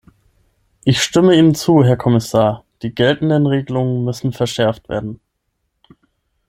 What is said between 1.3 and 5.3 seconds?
Ihnen zu, Herr Kommissar, die geltenden Regelungen müssen verschärft werden.